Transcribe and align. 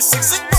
360 0.00 0.53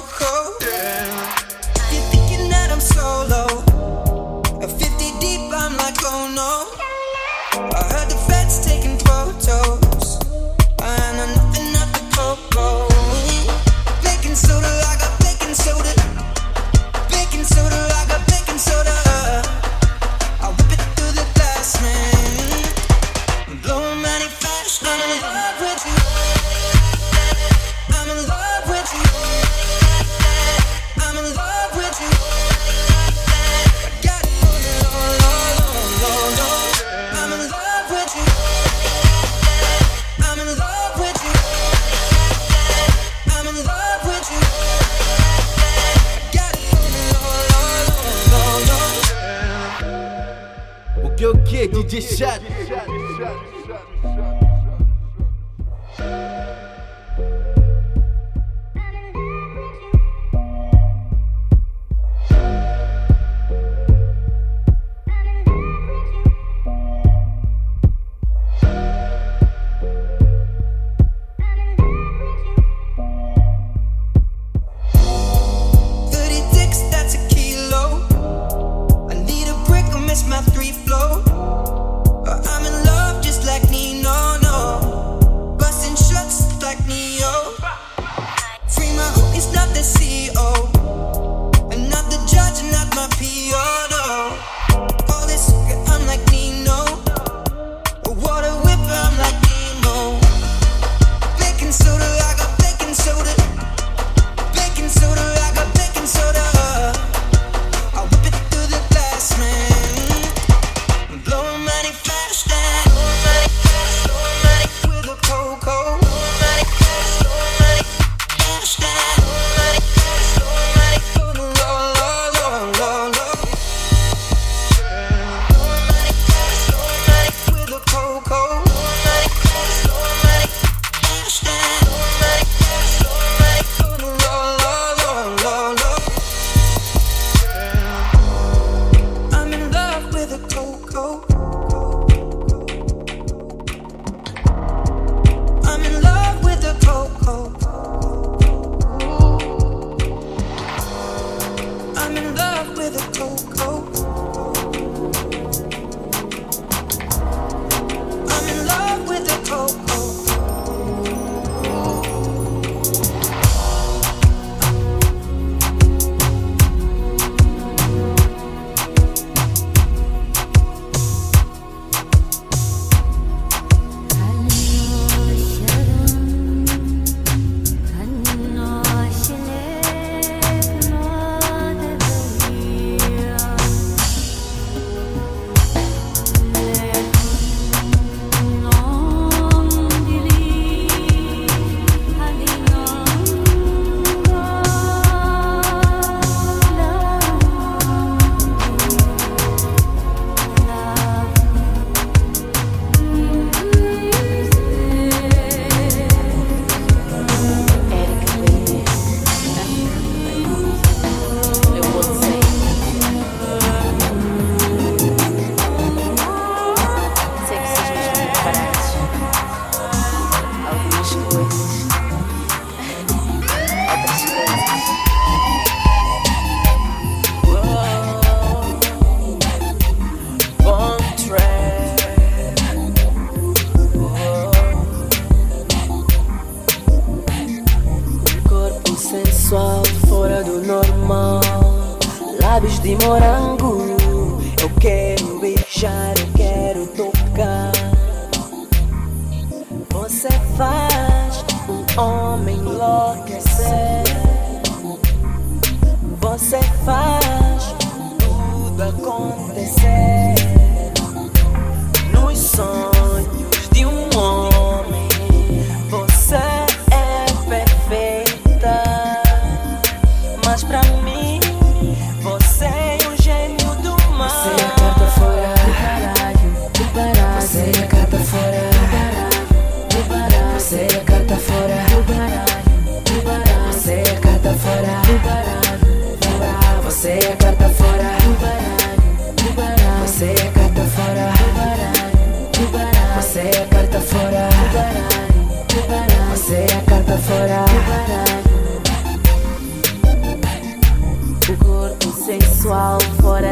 ho. 0.00 0.67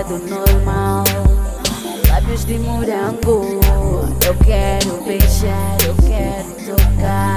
do 0.09 0.19
normal. 0.19 1.05
Lábios 2.09 2.45
de 2.45 2.59
morango, 2.59 3.61
eu 4.25 4.35
quero 4.45 5.03
beijar, 5.05 5.77
eu 5.85 5.95
quero 6.07 6.77
tocar. 6.77 7.36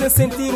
você 0.00 0.08
sentir 0.08 0.49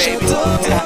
baby, 0.00 0.26
baby. 0.26 0.80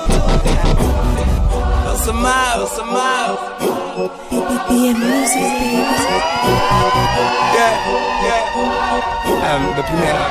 Um, 9.44 9.62
primera. 9.86 10.24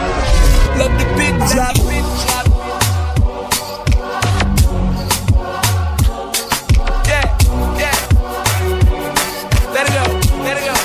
Love 0.80 0.94
the 1.00 1.06
big 1.16 1.36
drop, 1.52 1.76
big 1.88 2.06
drop. 2.22 2.46
Yeah, 7.08 7.26
yeah. 7.80 7.98
Let 9.74 9.84
it 9.88 9.94
go, 9.98 10.04
let 10.44 10.56
it 10.58 10.66
go. 10.68 10.76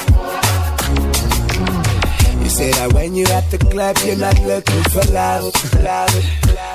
You 2.43 2.51
say 2.51 2.71
that 2.73 2.89
when 2.93 3.11
you're 3.17 3.33
at 3.33 3.51
the 3.51 3.59
club, 3.59 3.97
you're 4.05 4.17
not 4.17 4.39
looking 4.45 4.83
for 4.85 5.05
love, 5.13 5.55
love. 5.83 6.11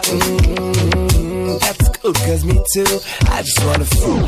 Mm-hmm. 0.04 0.34
That's 0.34 0.52
cool, 0.58 0.73
cause 2.12 2.44
me 2.44 2.60
too. 2.74 3.00
I 3.30 3.42
just 3.42 3.63
wanna 3.63 3.86
fool. 3.86 4.20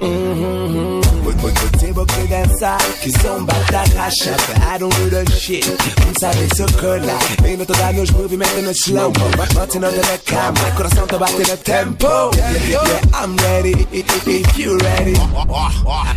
mm-hmm. 0.00 1.02
Côté 1.42 1.92
boucle 1.92 2.28
dança, 2.30 2.78
qui 3.02 3.10
sont 3.10 3.42
bataracha, 3.42 4.30
but 4.46 4.58
I 4.62 4.78
don't 4.78 4.94
do 4.96 5.10
the 5.10 5.28
shit. 5.32 5.64
Vous 5.64 6.14
savez 6.20 6.48
ce 6.56 6.62
que 6.76 7.04
là, 7.04 7.18
et 7.44 7.56
notre 7.56 7.74
dernier 7.74 8.06
je 8.06 8.12
movie 8.12 8.36
maintenant 8.36 8.68
le 8.68 8.72
slow 8.72 9.08
mo. 9.08 9.44
Martin 9.54 9.82
under 9.82 10.02
the 10.02 10.18
camera, 10.24 10.70
corazón 10.76 11.06
te 11.08 11.16
bate 11.16 11.42
the 11.42 11.56
tempo. 11.62 12.30
Yeah, 12.68 13.00
I'm 13.12 13.36
ready, 13.36 13.74
if 13.92 14.56
you 14.56 14.78
ready. 14.78 15.16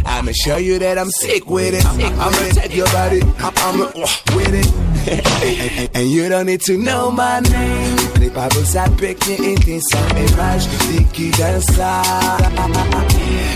I'ma 0.05 0.31
show 0.31 0.57
you 0.57 0.77
that 0.79 0.97
I'm 0.99 1.09
sick 1.09 1.49
with 1.49 1.73
it. 1.73 1.85
I'ma 1.85 2.53
take 2.53 2.75
your 2.75 2.87
body, 2.91 3.21
I'ma 3.39 3.85
with 4.35 4.53
it. 4.53 4.84
and, 5.93 6.09
you 6.09 6.27
don't 6.29 6.47
need 6.47 6.61
to 6.61 6.77
know 6.77 7.11
my 7.11 7.39
name. 7.39 7.95
Preparo 8.15 8.65
saber 8.65 9.13
quem 9.15 9.53
intenção 9.53 10.01
é 10.15 10.35
mais 10.35 10.63
de 10.65 11.03
que 11.05 11.29
dançar. 11.31 12.37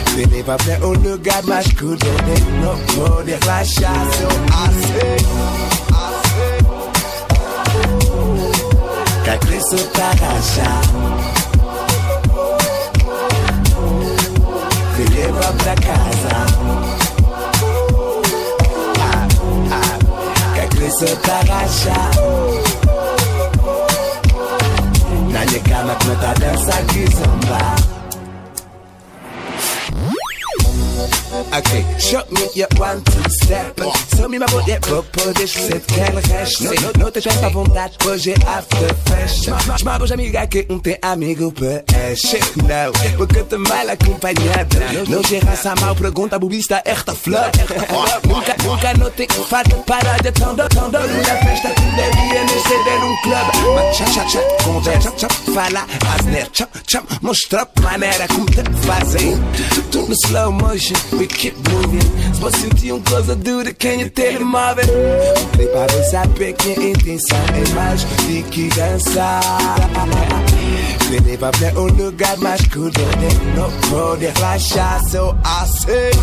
Você 0.06 0.28
nem 0.28 0.44
vai 0.44 0.58
pra 0.58 0.88
um 0.88 0.94
lugar 0.94 1.44
mais 1.44 1.66
cool 1.74 1.94
onde 1.94 2.42
não 2.62 2.78
pode 2.94 3.32
relaxar. 3.32 4.06
So 4.14 4.28
I 4.28 4.70
say, 4.86 5.18
I 5.90 6.04
say. 6.28 6.60
Que 9.24 9.30
a 9.30 9.38
Cristo 9.40 9.78
tá 9.94 10.12
rachar. 10.12 10.82
Te 14.96 15.04
leva 15.16 15.54
pra 15.54 15.76
casa. 15.76 16.49
Que 20.90 20.96
a 20.96 21.08
Cristo 21.08 21.16
tá 21.18 21.40
rachar. 21.54 22.12
Na 25.32 25.46
minha 25.46 25.60
cama 25.60 25.96
que 25.96 27.79
Okay, 31.40 31.86
show 31.98 32.22
me 32.32 32.48
your 32.54 32.68
one, 32.78 33.02
two 33.04 33.30
step. 33.30 33.80
Sou 34.16 34.28
minha 34.28 34.44
about 34.44 34.66
that 34.68 34.82
purple 34.82 35.34
dish. 35.34 35.56
Você 35.56 35.80
quer 35.80 36.14
hash? 36.14 36.60
Não, 36.60 36.74
não, 36.74 36.92
não 37.06 37.12
deixa 37.12 37.30
à 37.30 37.50
vontade, 37.50 37.98
hoje 38.06 38.32
é 38.32 38.50
after 38.50 38.94
fashion. 39.06 39.56
Mago 39.84 40.06
já 40.06 40.16
amiga 40.16 40.46
que 40.48 40.66
não 40.70 40.80
tem 40.80 40.98
amigo 41.02 41.52
preste. 41.54 42.40
Não, 42.58 42.92
porque 43.18 43.44
tu 43.44 43.58
mal 43.60 43.90
acompanhada. 43.90 44.80
Não 45.08 45.24
gera 45.24 45.46
raça 45.46 45.76
mal, 45.80 45.96
pergunta 45.96 46.36
a 46.36 46.40
bobista, 46.40 46.82
esta 46.86 47.16
flor. 47.16 47.50
Nunca, 48.28 48.56
nunca 48.64 48.94
não 48.96 49.10
tem 49.12 49.28
fato 49.28 49.76
parada 49.86 50.32
de 50.32 50.32
do, 50.32 50.56
tão 50.70 50.92
Numa 50.92 51.24
festa 51.24 51.70
que 51.70 51.82
devia 51.82 52.44
me 52.44 52.60
ceder 52.62 53.00
num 53.00 53.16
clube. 53.22 53.76
Mas 53.76 53.98
tchá, 53.98 54.06
tchá, 54.06 54.26
tchá, 54.26 54.40
conversa, 54.64 55.12
tchá, 55.12 55.30
fala, 55.54 55.88
asner, 56.16 56.48
tchá, 56.52 56.68
tchá, 56.86 57.04
mostra 57.22 57.68
maneira 57.82 58.28
como 58.28 58.46
te 58.46 58.64
fazem. 58.86 59.38
Tudo 59.92 60.08
no 60.08 60.16
slow 60.26 60.52
motion, 60.52 60.96
keep 61.30 61.56
moving. 61.70 62.20
Se 62.40 62.44
você 62.44 62.58
sentir 62.58 62.94
um 62.94 63.02
coisa 63.02 63.36
dura, 63.36 63.74
quem 63.74 64.04
é 64.04 64.08
telemóvel 64.08 64.86
Prepara 65.52 66.04
saber 66.04 66.54
que 66.54 66.70
a 66.70 66.90
intenção 66.90 67.38
é 67.38 67.74
mais 67.76 68.06
de 68.26 68.44
que 68.44 68.70
dançar 68.70 69.42
Me 71.10 71.20
leva 71.20 71.52
pra 71.52 71.70
um 71.78 71.88
lugar 71.88 72.38
mais 72.38 72.62
cool 72.68 72.86
Onde 72.86 73.36
não 73.58 73.70
pode 73.90 74.28
relaxar 74.28 75.04
So 75.04 75.36
I 75.44 75.68
say, 75.68 76.12
I 76.12 76.14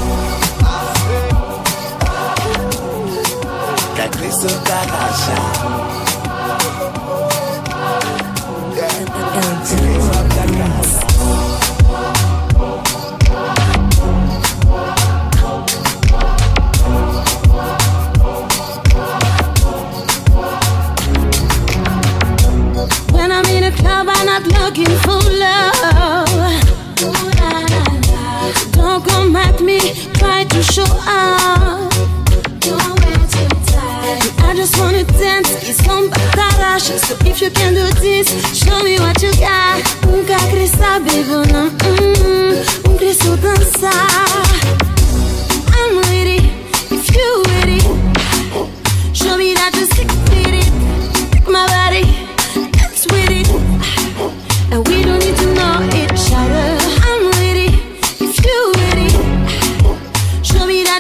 say 1.03 1.29
Que 3.95 4.01
a 4.01 4.09
Cristo 4.09 4.49
tá 4.64 4.81
rachar 4.88 5.87
Me 9.83 11.06
not 24.40 24.53
looking 24.61 24.96
for 25.01 25.20
love. 25.38 26.29
Ooh, 27.03 27.12
la, 27.40 27.51
la, 27.72 27.85
la. 28.09 28.53
Don't 28.72 29.05
come 29.05 29.37
at 29.37 29.61
me, 29.61 29.79
try 30.14 30.44
to 30.44 30.62
show 30.62 30.85
up. 31.07 31.92
I 34.38 34.55
just 34.55 34.79
wanna 34.79 35.05
dance, 35.05 35.51
it's 35.68 35.83
some 35.85 36.11
batarash. 36.11 36.99
So 36.99 37.16
if 37.25 37.40
you 37.40 37.51
can 37.51 37.75
do 37.75 37.87
this, 38.01 38.29
show 38.53 38.83
me 38.83 38.99
what 38.99 39.22
you 39.22 39.33
got. 39.37 39.83
Nunca 40.07 40.37
queria 40.51 40.68
saber, 40.68 41.25
não. 41.53 41.70
Mm, 41.87 43.11
isso 43.11 43.37
dançar. 43.38 44.07
I'm 45.72 45.99
it, 46.12 46.44
if 46.90 47.09
you 47.14 47.42
it. 47.64 47.83
Show 49.14 49.37
me 49.38 49.55
that 49.55 49.75
you're 49.75 49.87
sick 49.87 50.25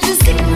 Show 0.06 0.34
me 0.34 0.55